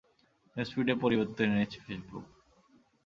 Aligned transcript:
নিউজফিডে 0.55 0.93
পরিবর্তন 1.03 1.47
এনেছে 1.47 1.79
ফেসবুক। 1.85 2.25